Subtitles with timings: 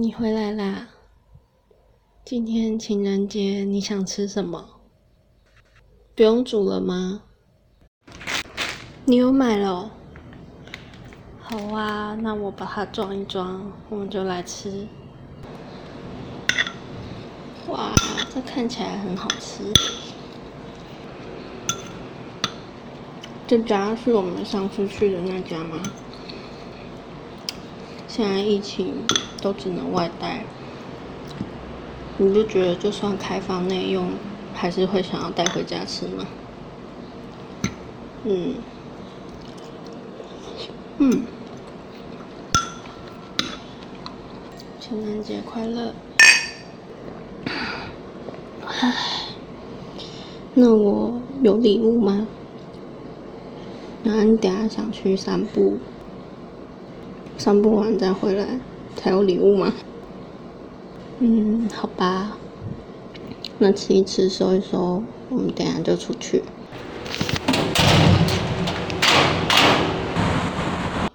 [0.00, 0.86] 你回来啦！
[2.24, 4.64] 今天情人节，你想吃什么？
[6.14, 7.22] 不用煮了吗？
[9.04, 9.90] 你有买了？
[11.40, 14.86] 好啊，那我把它装一装，我们就来吃。
[17.66, 17.92] 哇，
[18.32, 19.64] 这看起来很好吃。
[23.48, 25.82] 这家是我们上次去的那家吗？
[28.06, 28.94] 现在疫情
[29.40, 30.44] 都只能外带，
[32.16, 34.10] 你不觉得就算开放内用，
[34.52, 36.26] 还是会想要带回家吃吗？
[38.24, 38.54] 嗯，
[40.98, 41.22] 嗯，
[44.80, 45.94] 情人节快乐！
[48.66, 48.94] 唉，
[50.54, 52.26] 那我有礼物吗？
[54.02, 55.78] 那你等下想去散步？
[57.36, 58.58] 散步完再回来
[58.98, 59.72] 才有礼物吗？
[61.20, 62.36] 嗯，好吧，
[63.58, 66.42] 那吃一吃，收一收，我们等下就出去。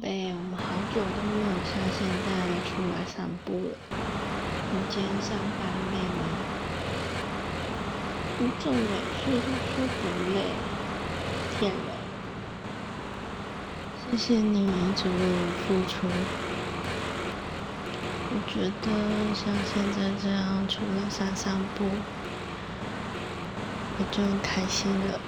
[0.00, 0.64] 贝，我们好
[0.94, 2.28] 久都没有像现在
[2.68, 3.72] 出来散步了。
[4.72, 6.22] 你今天上班累吗？
[8.38, 8.78] 不重要，
[9.18, 10.02] 是说不
[10.34, 10.38] 累，
[11.58, 11.80] 骗人。
[14.10, 16.06] 谢谢你一直为我付出，
[18.32, 18.88] 我觉得
[19.34, 21.84] 像现在这样出来散散步，
[23.98, 25.20] 我就很开心了。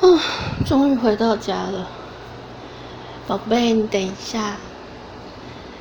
[0.00, 0.20] 啊，
[0.64, 1.88] 终于回到家了，
[3.26, 4.58] 宝贝，你等一下，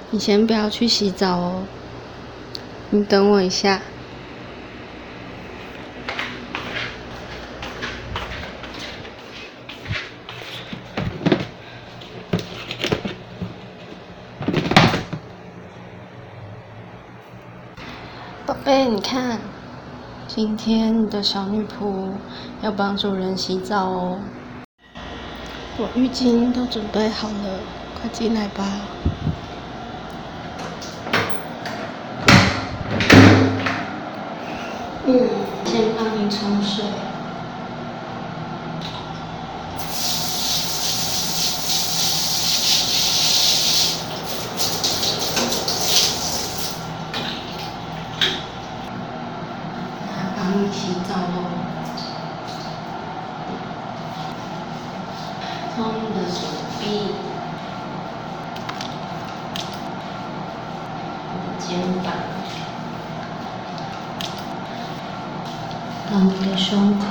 [0.10, 1.64] 你先不要去洗澡哦。
[2.90, 3.80] 你等我一下，
[18.46, 19.40] 宝贝，你看，
[20.28, 22.10] 今天你的小女仆
[22.62, 24.20] 要帮主人洗澡哦。
[25.78, 27.60] 我浴巾都准备好了，
[28.02, 28.66] 快进来吧。
[35.06, 35.30] 嗯，
[35.64, 36.84] 先帮你冲水。
[50.06, 51.36] 来帮你洗澡喽，
[55.76, 56.38] 冲你的手
[56.80, 56.82] 臂、
[61.30, 62.14] 你的肩膀。
[66.12, 67.06] 到你的胸口，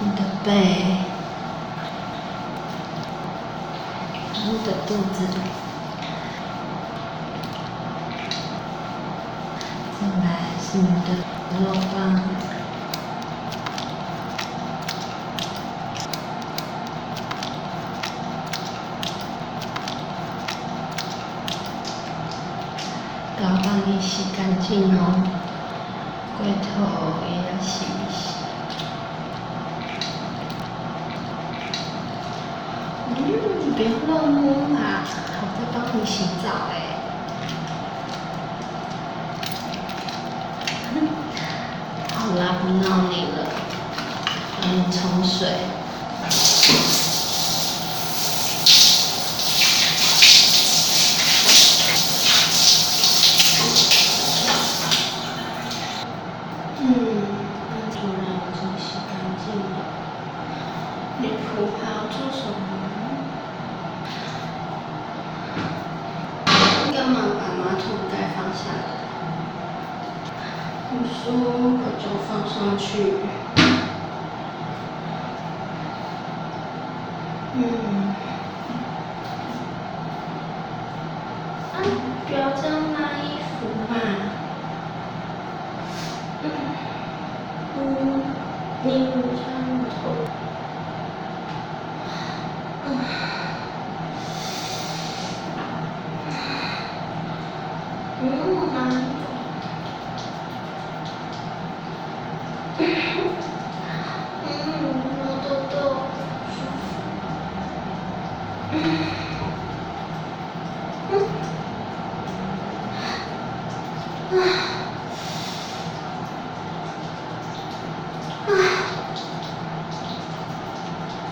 [0.00, 0.50] 你的背，
[4.34, 5.26] 你的肚子，
[9.98, 10.26] 再来
[10.60, 11.08] 是你的
[11.58, 11.96] 肉棒，
[23.78, 25.00] 都要帮你洗干净哦，
[26.38, 26.66] 龟头
[27.22, 28.18] 也要洗一洗。
[33.08, 33.16] 嗯，
[33.74, 34.42] 不要乱摸
[34.74, 34.80] 啦，
[35.40, 36.74] 我在帮你洗澡哎。
[42.14, 43.36] 好啦，不闹你了，
[44.60, 45.38] 帮你冲水。
[56.80, 56.84] 嗯，
[57.70, 59.10] 那主人已经洗干
[59.44, 59.62] 净了。
[61.20, 61.42] 女仆
[61.78, 62.56] 还要做什么？
[66.94, 68.78] 干嘛把马桶盖放下来？
[70.90, 71.36] 你说我
[72.00, 73.28] 就放上去。
[77.54, 77.87] 嗯。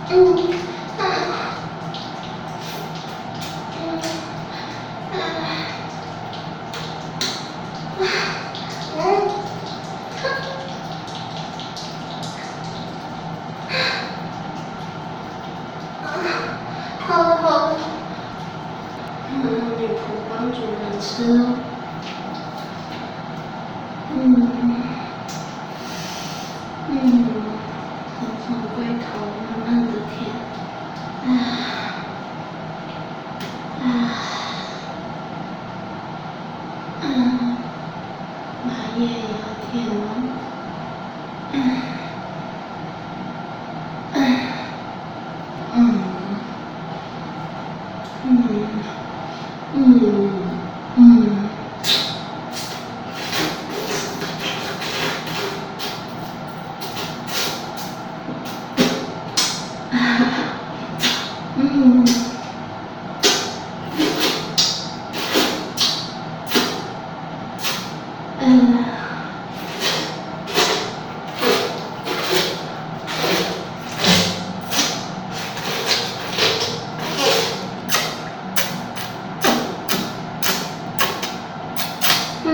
[0.09, 0.37] 嗯
[0.99, 1.59] 啊
[3.75, 3.99] 嗯
[5.11, 5.21] 啊
[8.95, 9.03] 嗯
[16.03, 16.61] 啊啊
[17.01, 17.69] 好了好。
[17.71, 17.77] 了
[19.29, 19.99] 嗯女仆
[20.31, 21.66] 帮主的吃
[38.99, 39.87] 夜也要甜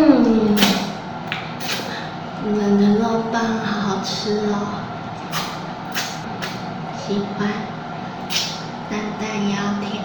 [0.04, 0.56] 嗯
[2.44, 4.82] 你们的肉棒好好吃哦。
[7.06, 7.48] 喜欢
[8.90, 10.02] 淡淡腰甜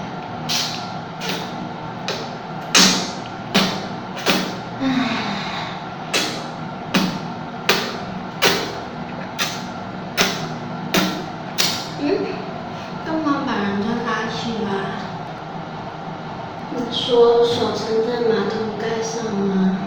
[4.82, 4.84] 唉。
[12.02, 12.04] 嗯
[13.04, 14.70] 干嘛把人家拉去啊
[16.76, 19.87] 你说手撑在马桶盖上啊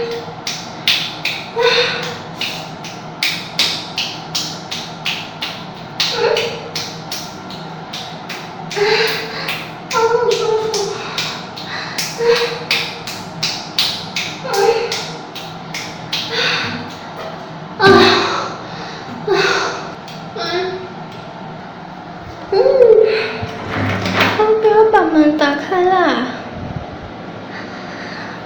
[24.91, 26.27] 把门打开啦！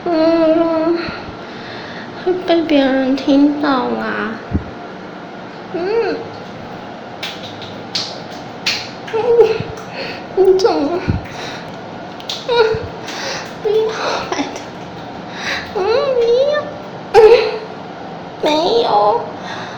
[0.06, 0.96] 嗯，
[2.24, 4.32] 会被别人听到啦，
[5.74, 6.16] 嗯，
[9.12, 9.20] 嗯，
[10.36, 11.00] 你怎么，
[12.48, 12.54] 嗯，
[13.64, 13.76] 不要
[14.30, 14.60] 来的，
[15.74, 15.82] 嗯，
[16.14, 16.20] 不
[16.52, 16.54] 要，
[17.14, 17.20] 嗯，
[18.44, 19.22] 没有，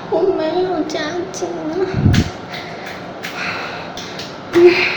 [0.10, 1.00] 我没有夹
[1.32, 1.80] 紧啊，
[4.52, 4.97] 嗯。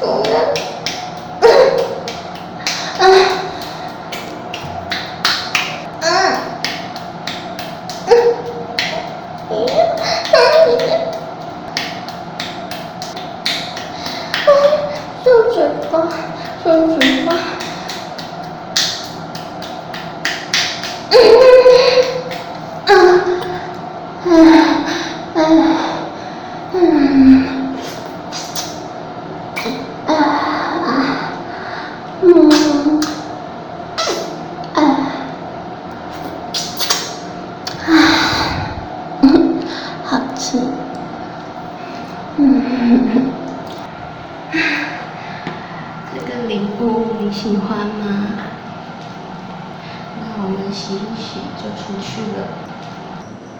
[0.00, 0.38] 嗯。
[42.40, 43.32] 嗯
[46.14, 48.30] 这个礼物，你喜欢吗？
[50.20, 52.38] 那我们洗一洗就出去了。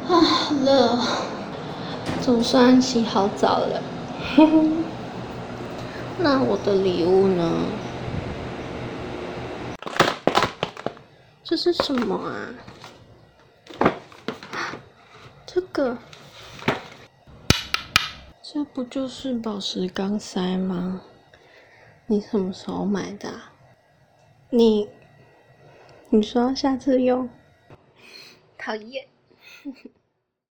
[0.08, 0.96] 啊，好热，
[2.22, 3.82] 总算洗好澡了。
[6.18, 7.50] 那我的礼物呢？
[11.42, 12.54] 这是什么啊？
[15.44, 15.96] 这个，
[18.50, 21.02] 这不就是宝石钢塞吗？
[22.06, 23.30] 你什么时候买的？
[24.48, 24.88] 你，
[26.08, 27.28] 你说下次用？
[28.56, 29.06] 讨厌。